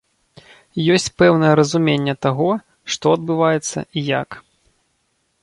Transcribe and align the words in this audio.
Ёсць 0.93 1.11
пэўнае 1.21 1.51
разуменне 1.59 2.15
таго, 2.27 2.49
што 2.95 3.05
адбываецца 3.19 3.79
і 4.01 4.07
як. 4.21 4.29